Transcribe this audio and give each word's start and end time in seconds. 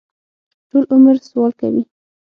ټول 0.69 0.83
عمر 0.93 1.15
سوال 1.29 1.51
کوي. 1.59 1.83